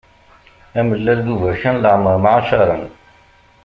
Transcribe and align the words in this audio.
Amellal 0.79 1.19
d 1.25 1.27
uberkan 1.33 1.81
leɛmeṛ 1.83 2.15
mɛacaṛen. 2.23 2.83